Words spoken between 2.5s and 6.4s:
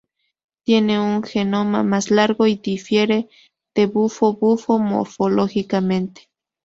difiere de Bufo bufo morfológicamente.